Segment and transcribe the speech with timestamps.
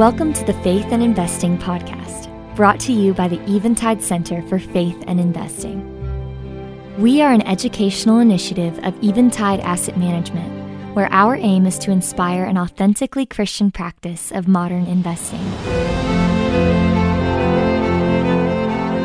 [0.00, 4.58] Welcome to the Faith and Investing Podcast, brought to you by the Eventide Center for
[4.58, 6.96] Faith and Investing.
[6.98, 12.44] We are an educational initiative of Eventide Asset Management, where our aim is to inspire
[12.44, 15.44] an authentically Christian practice of modern investing.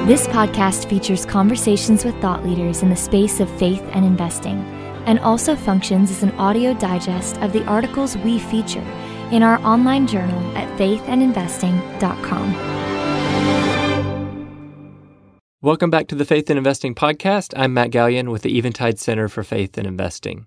[0.07, 4.59] This podcast features conversations with thought leaders in the space of faith and investing,
[5.07, 8.85] and also functions as an audio digest of the articles we feature
[9.31, 12.75] in our online journal at faithandinvesting.com.
[15.61, 17.53] Welcome back to the Faith and Investing Podcast.
[17.57, 20.45] I'm Matt Galyon with the Eventide Center for Faith and Investing.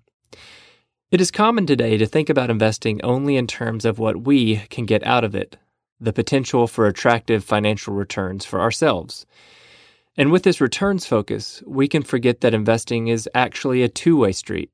[1.11, 4.85] It is common today to think about investing only in terms of what we can
[4.85, 5.57] get out of it,
[5.99, 9.25] the potential for attractive financial returns for ourselves.
[10.15, 14.31] And with this returns focus, we can forget that investing is actually a two way
[14.31, 14.69] street.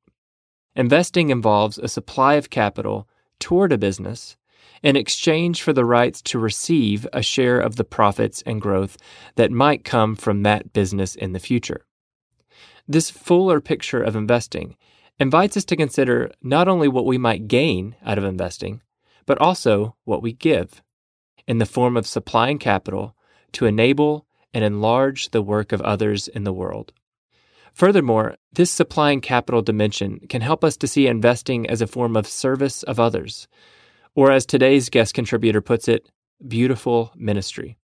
[0.76, 3.08] Investing involves a supply of capital
[3.40, 4.38] toward a business
[4.84, 8.98] in exchange for the rights to receive a share of the profits and growth
[9.36, 11.86] that might come from that business in the future.
[12.88, 14.76] This fuller picture of investing
[15.20, 18.82] invites us to consider not only what we might gain out of investing,
[19.26, 20.84] but also what we give
[21.48, 23.16] in the form of supplying capital
[23.54, 26.94] to enable and enlarge the work of others in the world.
[27.76, 32.26] Furthermore, this supplying capital dimension can help us to see investing as a form of
[32.26, 33.50] service of others,
[34.16, 36.10] or as today's guest contributor puts it,
[36.48, 37.78] beautiful ministry.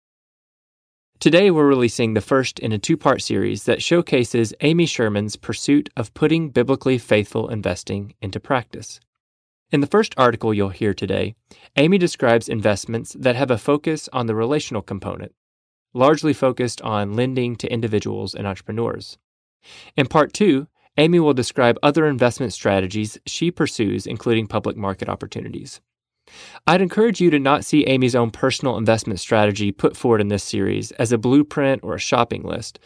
[1.20, 5.88] Today, we're releasing the first in a two part series that showcases Amy Sherman's pursuit
[5.96, 9.00] of putting biblically faithful investing into practice.
[9.72, 11.34] In the first article you'll hear today,
[11.76, 15.32] Amy describes investments that have a focus on the relational component,
[15.94, 19.16] largely focused on lending to individuals and entrepreneurs.
[19.96, 25.80] In part two, Amy will describe other investment strategies she pursues, including public market opportunities.
[26.66, 30.44] I'd encourage you to not see Amy's own personal investment strategy put forward in this
[30.44, 32.78] series as a blueprint or a shopping list,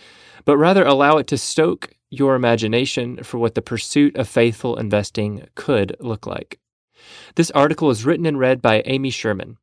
[0.45, 5.47] but rather allow it to stoke your imagination for what the pursuit of faithful investing
[5.55, 6.61] could look like.
[7.35, 9.57] This article is written and read by Amy Sherman,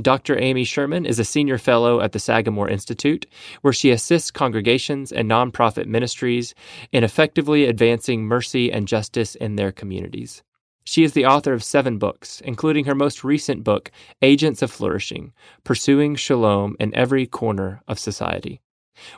[0.00, 0.38] Dr.
[0.38, 3.26] Amy Sherman is a senior fellow at the Sagamore Institute,
[3.62, 6.54] where she assists congregations and nonprofit ministries
[6.92, 10.42] in effectively advancing mercy and justice in their communities.
[10.84, 13.90] She is the author of seven books, including her most recent book,
[14.22, 15.32] Agents of Flourishing
[15.64, 18.60] Pursuing Shalom in Every Corner of Society.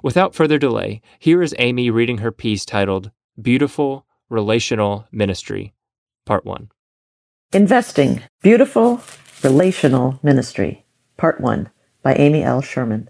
[0.03, 3.11] Without further delay, here is Amy reading her piece titled
[3.41, 5.75] Beautiful Relational Ministry,
[6.25, 6.71] Part 1.
[7.53, 9.03] Investing Beautiful
[9.45, 10.85] Relational Ministry,
[11.17, 11.71] Part 1
[12.03, 12.61] by Amy L.
[12.61, 13.09] Sherman.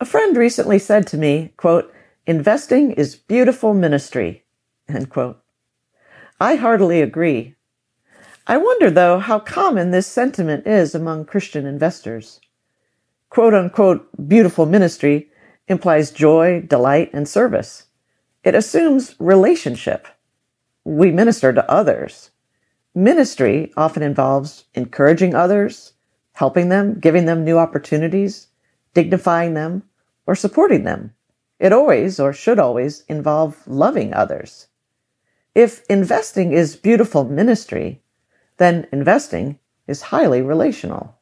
[0.00, 1.90] A friend recently said to me, quote,
[2.26, 4.44] investing is beautiful ministry,
[4.86, 5.40] end quote.
[6.38, 7.54] I heartily agree.
[8.46, 12.38] I wonder, though, how common this sentiment is among Christian investors.
[13.30, 15.30] Quote unquote, beautiful ministry
[15.68, 17.84] implies joy, delight, and service.
[18.44, 20.06] It assumes relationship.
[20.84, 22.30] We minister to others.
[22.96, 25.92] Ministry often involves encouraging others,
[26.32, 28.46] helping them, giving them new opportunities,
[28.94, 29.82] dignifying them,
[30.26, 31.12] or supporting them.
[31.60, 34.68] It always, or should always, involve loving others.
[35.54, 38.00] If investing is beautiful ministry,
[38.56, 41.18] then investing is highly relational.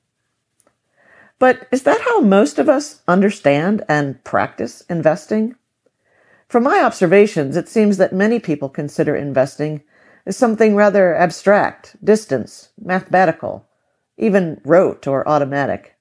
[1.40, 5.56] But is that how most of us understand and practice investing?
[6.46, 9.82] From my observations, it seems that many people consider investing
[10.26, 13.66] is something rather abstract, distant, mathematical,
[14.16, 15.96] even rote or automatic.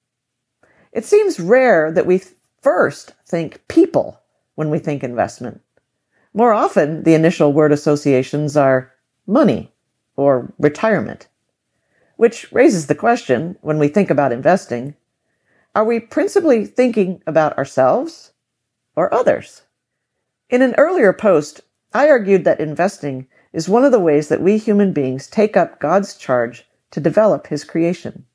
[0.91, 2.22] It seems rare that we
[2.62, 4.22] first think people
[4.56, 5.62] when we think investment.
[6.33, 8.91] More often, the initial word associations are
[9.28, 9.72] money
[10.16, 11.28] or retirement,
[12.16, 14.95] which raises the question when we think about investing,
[15.75, 18.31] are we principally thinking about ourselves
[18.95, 19.63] or others?
[20.50, 21.62] In an earlier post,
[21.94, 25.80] I argued that investing is one of the ways that we human beings take up
[25.80, 28.25] God's charge to develop his creation.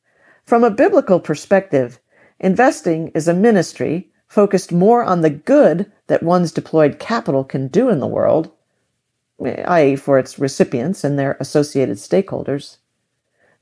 [0.44, 1.98] From a biblical perspective,
[2.40, 7.88] investing is a ministry focused more on the good that one's deployed capital can do
[7.88, 8.50] in the world,
[9.40, 12.78] i.e., for its recipients and their associated stakeholders,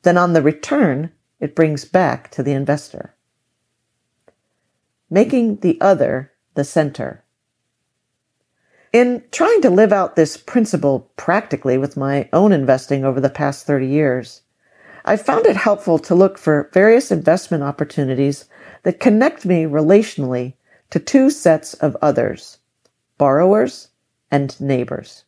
[0.03, 1.11] than on the return
[1.41, 3.15] it brings back to the investor.
[5.11, 7.23] Making the other the center.
[8.97, 13.67] In trying to live out this principle practically with my own investing over the past
[13.67, 14.41] 30 years,
[15.05, 18.47] I've found it helpful to look for various investment opportunities
[18.85, 20.55] that connect me relationally
[20.89, 22.57] to two sets of others,
[23.19, 23.89] borrowers
[24.31, 25.25] and neighbors.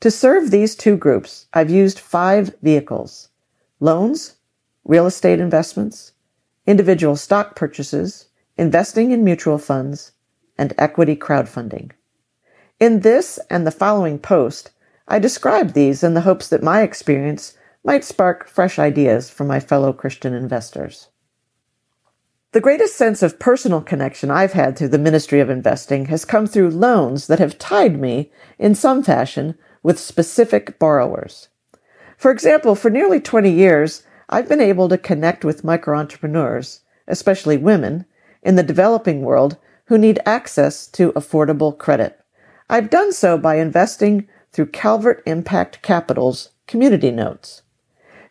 [0.00, 3.28] To serve these two groups, I've used five vehicles,
[3.78, 4.36] loans,
[4.86, 6.12] real estate investments,
[6.66, 10.12] individual stock purchases, investing in mutual funds,
[10.56, 11.90] and equity crowdfunding.
[12.80, 14.70] In this and the following post,
[15.06, 17.52] I describe these in the hopes that my experience
[17.84, 21.08] might spark fresh ideas for my fellow Christian investors.
[22.52, 26.46] The greatest sense of personal connection I've had through the ministry of investing has come
[26.46, 31.48] through loans that have tied me, in some fashion, with specific borrowers.
[32.16, 37.58] For example, for nearly 20 years, I've been able to connect with micro entrepreneurs, especially
[37.58, 38.06] women,
[38.42, 42.19] in the developing world who need access to affordable credit.
[42.72, 47.62] I've done so by investing through Calvert Impact Capital's community notes.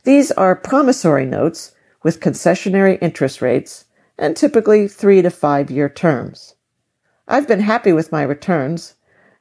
[0.06, 3.84] These are promissory notes with concessionary interest rates
[4.18, 6.56] and typically three to five year terms.
[7.28, 8.94] I've been happy with my returns,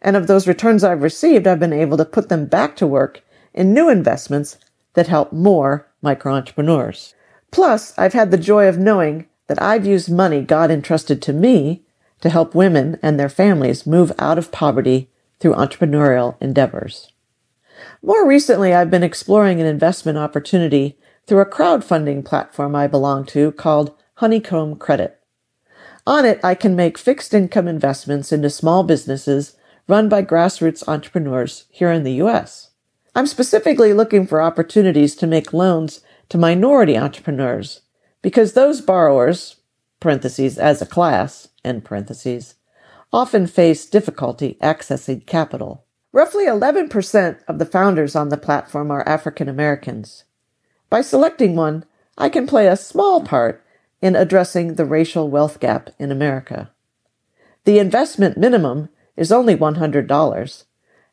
[0.03, 3.23] and of those returns I've received, I've been able to put them back to work
[3.55, 4.59] in new investments
[4.95, 7.15] that help more micro entrepreneurs.
[7.53, 11.85] Plus, I've had the joy of knowing that I've used money God entrusted to me
[12.21, 17.13] to help women and their families move out of poverty through entrepreneurial endeavors.
[18.03, 23.53] More recently, I've been exploring an investment opportunity through a crowdfunding platform I belong to
[23.53, 25.19] called Honeycomb Credit.
[26.07, 29.57] On it, I can make fixed income investments into small businesses
[29.87, 32.71] run by grassroots entrepreneurs here in the U.S.
[33.15, 37.83] I'm specifically looking for opportunities to make loans to minority entrepreneurs
[38.23, 39.57] because those borrowers,
[40.01, 41.49] parentheses, as a class,
[43.13, 45.85] often face difficulty accessing capital.
[46.13, 50.25] Roughly 11% of the founders on the platform are African Americans.
[50.91, 51.85] By selecting one,
[52.17, 53.65] I can play a small part
[54.01, 56.71] in addressing the racial wealth gap in America.
[57.65, 60.65] The investment minimum is only $100,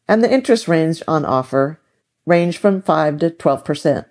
[0.07, 1.79] and the interest range on offer
[2.25, 4.05] range from 5 to 12%.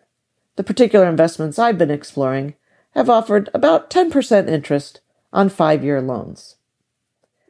[0.56, 2.54] The particular investments I've been exploring
[2.94, 5.00] have offered about 10% interest
[5.34, 6.56] on five-year loans.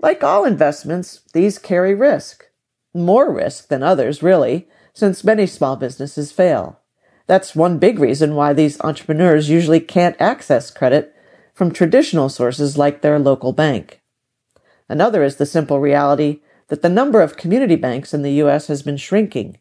[0.01, 2.47] Like all investments, these carry risk.
[2.93, 6.81] More risk than others, really, since many small businesses fail.
[7.27, 11.15] That's one big reason why these entrepreneurs usually can't access credit
[11.53, 14.01] from traditional sources like their local bank.
[14.89, 18.67] Another is the simple reality that the number of community banks in the U.S.
[18.67, 19.59] has been shrinking.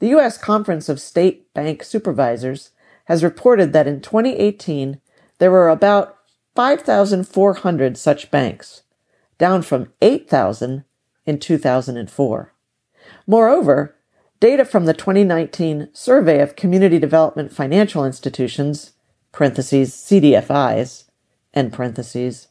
[0.00, 0.36] The U.S.
[0.36, 2.70] Conference of State Bank Supervisors
[3.06, 5.00] has reported that in 2018,
[5.38, 6.18] there were about
[6.54, 8.82] 5,400 such banks,
[9.38, 10.84] down from 8,000
[11.26, 12.52] in 2004.
[13.26, 13.96] Moreover,
[14.40, 18.92] data from the 2019 Survey of Community Development Financial Institutions,
[19.32, 21.04] parentheses, CDFIs,
[21.54, 22.48] end parentheses,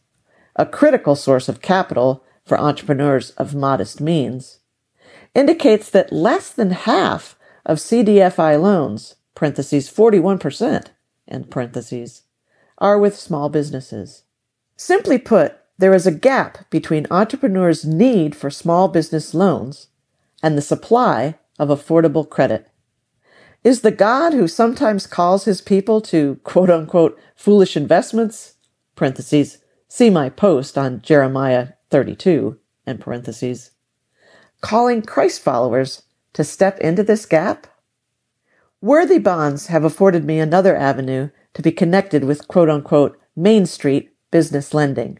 [0.55, 4.59] a critical source of capital for entrepreneurs of modest means,
[5.33, 10.87] indicates that less than half of CDFI loans, parentheses 41%,
[11.27, 12.23] end parentheses,
[12.77, 14.23] are with small businesses.
[14.75, 19.87] Simply put, there is a gap between entrepreneurs' need for small business loans
[20.41, 22.67] and the supply of affordable credit.
[23.63, 28.55] Is the God who sometimes calls his people to quote unquote foolish investments,
[28.95, 33.71] parentheses, see my post on Jeremiah 32, end parentheses,
[34.61, 36.03] calling Christ followers
[36.33, 37.67] to step into this gap?
[38.81, 44.11] Worthy bonds have afforded me another avenue to be connected with quote unquote Main Street
[44.31, 45.19] business lending.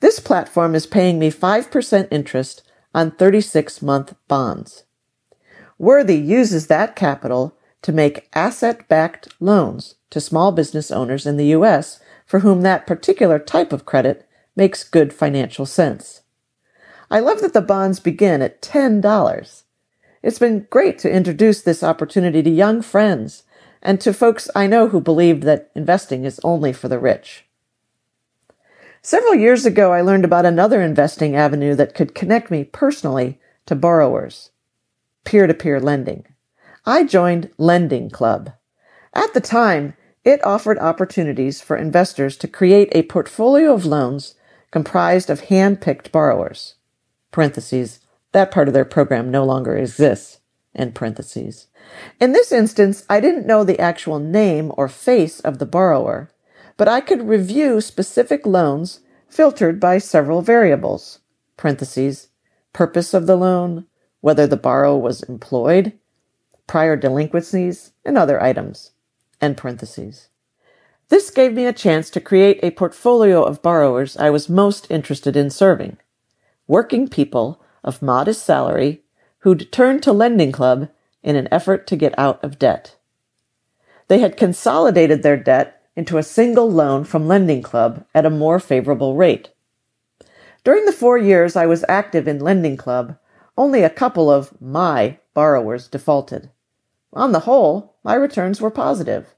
[0.00, 2.62] This platform is paying me 5% interest
[2.94, 4.84] on 36 month bonds.
[5.78, 11.46] Worthy uses that capital to make asset backed loans to small business owners in the
[11.46, 12.00] U.S.
[12.24, 16.22] for whom that particular type of credit makes good financial sense.
[17.10, 19.62] I love that the bonds begin at $10.
[20.22, 23.42] It's been great to introduce this opportunity to young friends
[23.84, 27.44] and to folks I know who believed that investing is only for the rich.
[29.02, 33.74] Several years ago, I learned about another investing avenue that could connect me personally to
[33.74, 34.50] borrowers
[35.24, 36.24] peer to peer lending.
[36.86, 38.52] I joined Lending Club.
[39.14, 44.34] At the time, it offered opportunities for investors to create a portfolio of loans
[44.70, 46.74] comprised of hand-picked borrowers.
[47.30, 48.00] Parentheses,
[48.32, 50.40] that part of their program no longer exists.
[50.74, 51.68] End parentheses.
[52.20, 56.30] In this instance, I didn't know the actual name or face of the borrower,
[56.76, 61.20] but I could review specific loans filtered by several variables.
[61.56, 62.28] Parentheses,
[62.72, 63.86] purpose of the loan,
[64.20, 65.92] whether the borrower was employed,
[66.66, 68.92] prior delinquencies, and other items.
[69.40, 70.28] End parentheses.
[71.08, 75.36] This gave me a chance to create a portfolio of borrowers I was most interested
[75.36, 75.98] in serving.
[76.66, 79.03] Working people of modest salary
[79.44, 80.88] who'd turned to Lending Club
[81.22, 82.96] in an effort to get out of debt.
[84.08, 88.58] They had consolidated their debt into a single loan from Lending Club at a more
[88.58, 89.50] favorable rate.
[90.64, 93.18] During the four years I was active in Lending Club,
[93.56, 96.48] only a couple of my borrowers defaulted.
[97.12, 99.34] On the whole, my returns were positive,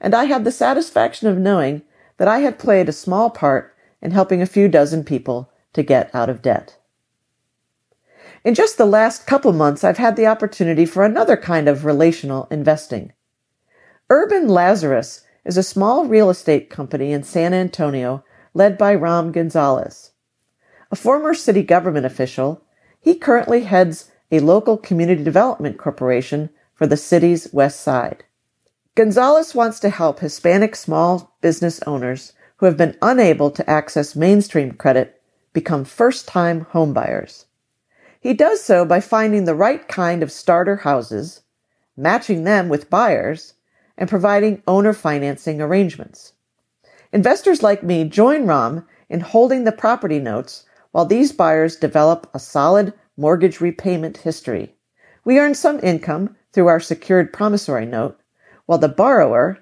[0.00, 1.82] and I had the satisfaction of knowing
[2.16, 6.12] that I had played a small part in helping a few dozen people to get
[6.14, 6.78] out of debt.
[8.44, 12.48] In just the last couple months, I've had the opportunity for another kind of relational
[12.50, 13.12] investing.
[14.10, 20.10] Urban Lazarus is a small real estate company in San Antonio led by Ram Gonzalez.
[20.90, 22.64] A former city government official,
[23.00, 28.24] he currently heads a local community development corporation for the city's west side.
[28.96, 34.72] Gonzalez wants to help Hispanic small business owners who have been unable to access mainstream
[34.72, 35.22] credit
[35.52, 37.44] become first time homebuyers.
[38.22, 41.42] He does so by finding the right kind of starter houses,
[41.96, 43.54] matching them with buyers,
[43.98, 46.32] and providing owner financing arrangements.
[47.12, 52.38] Investors like me join ROM in holding the property notes while these buyers develop a
[52.38, 54.72] solid mortgage repayment history.
[55.24, 58.20] We earn some income through our secured promissory note,
[58.66, 59.58] while the borrower,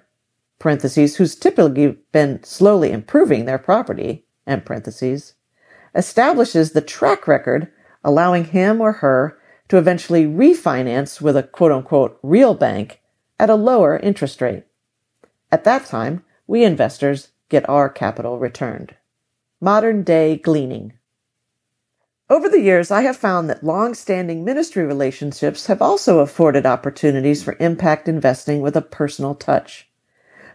[0.58, 5.32] parentheses, who's typically been slowly improving their property, parentheses,
[5.94, 7.72] establishes the track record
[8.04, 9.38] allowing him or her
[9.68, 13.00] to eventually refinance with a quote unquote real bank
[13.38, 14.64] at a lower interest rate.
[15.52, 18.96] At that time, we investors get our capital returned.
[19.60, 20.94] Modern day gleaning.
[22.28, 27.56] Over the years, I have found that long-standing ministry relationships have also afforded opportunities for
[27.58, 29.88] impact investing with a personal touch.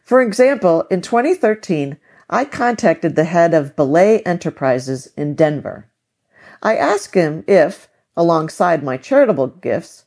[0.02, 1.98] For example, in 2013,
[2.30, 5.90] I contacted the head of Belay Enterprises in Denver.
[6.66, 10.06] I asked him if, alongside my charitable gifts,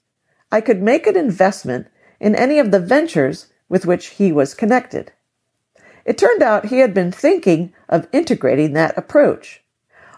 [0.50, 1.87] I could make an investment
[2.19, 5.12] in any of the ventures with which he was connected.
[6.05, 9.62] It turned out he had been thinking of integrating that approach.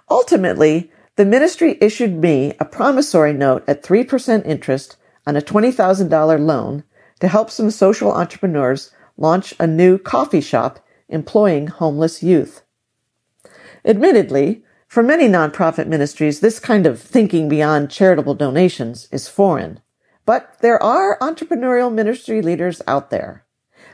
[0.08, 6.84] Ultimately, the ministry issued me a promissory note at 3% interest on a $20,000 loan
[7.20, 10.80] to help some social entrepreneurs launch a new coffee shop
[11.10, 12.62] employing homeless youth.
[13.84, 19.78] Admittedly, for many nonprofit ministries, this kind of thinking beyond charitable donations is foreign.
[20.26, 23.46] But there are entrepreneurial ministry leaders out there.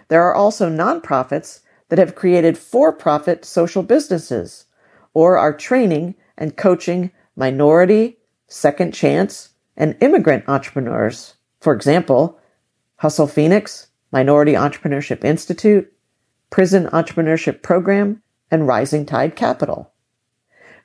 [0.08, 1.60] There are also nonprofits
[1.90, 4.64] that have created for-profit social businesses
[5.12, 8.16] or are training and coaching minority,
[8.48, 11.34] second chance, and immigrant entrepreneurs.
[11.60, 12.40] For example,
[12.96, 15.92] Hustle Phoenix, Minority Entrepreneurship Institute,
[16.48, 19.92] Prison Entrepreneurship Program, and Rising Tide Capital.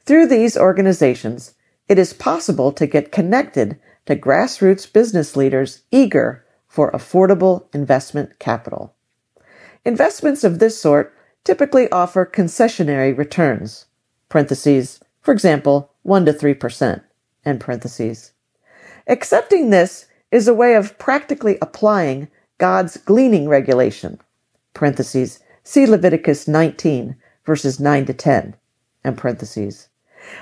[0.06, 1.54] Through these organizations,
[1.88, 8.96] it is possible to get connected to grassroots business leaders eager for affordable investment capital.
[9.86, 13.86] Investments of this sort typically offer concessionary returns,
[14.30, 14.40] for
[15.32, 17.04] example, 1 to 3%,
[17.46, 18.32] end parentheses.
[19.08, 22.28] Accepting this is a way of practically applying
[22.58, 24.20] God's gleaning regulation,
[24.74, 27.16] parentheses, see Leviticus 19,
[27.46, 28.56] verses 9 to 10,
[29.04, 29.90] end parentheses.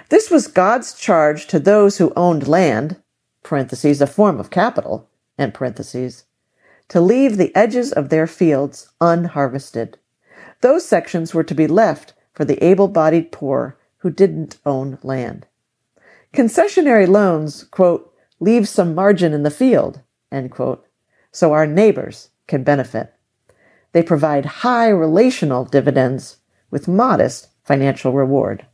[0.10, 2.98] This was God's charge to those who owned land,
[3.44, 5.10] parentheses, a form of capital,
[5.54, 6.26] parentheses,
[6.90, 9.98] to leave the edges of their fields unharvested.
[10.62, 15.46] Those sections were to be left for the able-bodied poor who didn't own land.
[16.34, 20.86] Concessionary loans, quote, leave some margin in the field, end quote,
[21.32, 23.14] so our neighbors can benefit.
[23.92, 26.38] They provide high relational dividends
[26.70, 28.66] with modest financial reward.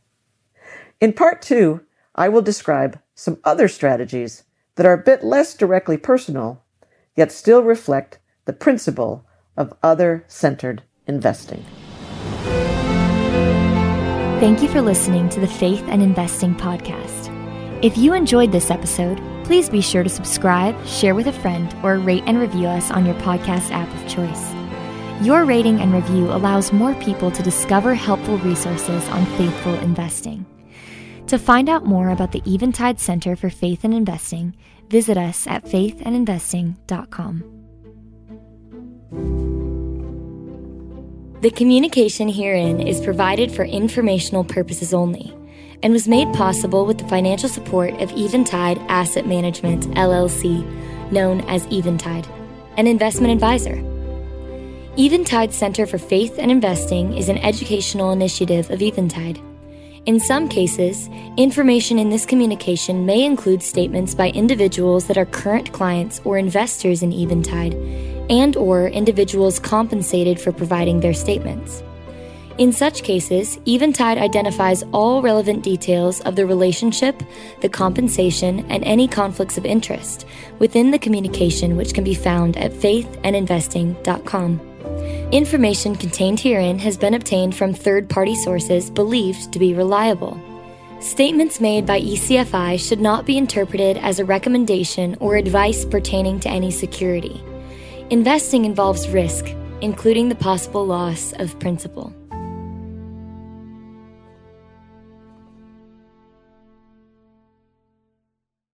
[0.98, 1.82] In part two,
[2.14, 4.44] I will describe some other strategies
[4.76, 6.64] that are a bit less directly personal,
[7.14, 9.26] yet still reflect the principle
[9.58, 11.64] of other centered investing.
[14.40, 17.32] Thank you for listening to the Faith and Investing Podcast.
[17.84, 21.98] If you enjoyed this episode, please be sure to subscribe, share with a friend, or
[21.98, 24.54] rate and review us on your podcast app of choice.
[25.22, 30.46] Your rating and review allows more people to discover helpful resources on faithful investing.
[31.28, 34.54] To find out more about the Eventide Center for Faith and Investing,
[34.88, 37.42] visit us at faithandinvesting.com.
[41.40, 45.34] The communication herein is provided for informational purposes only
[45.82, 50.64] and was made possible with the financial support of Eventide Asset Management, LLC,
[51.10, 52.28] known as Eventide,
[52.76, 53.82] an investment advisor.
[54.96, 59.40] Eventide Center for Faith and Investing is an educational initiative of Eventide
[60.06, 65.72] in some cases, information in this communication may include statements by individuals that are current
[65.72, 67.74] clients or investors in Eventide
[68.30, 71.82] and or individuals compensated for providing their statements.
[72.58, 77.20] In such cases, Eventide identifies all relevant details of the relationship,
[77.60, 80.24] the compensation, and any conflicts of interest
[80.60, 84.75] within the communication which can be found at faithandinvesting.com.
[85.32, 90.40] Information contained herein has been obtained from third party sources believed to be reliable.
[91.00, 96.48] Statements made by ECFI should not be interpreted as a recommendation or advice pertaining to
[96.48, 97.42] any security.
[98.10, 99.46] Investing involves risk,
[99.80, 102.14] including the possible loss of principal.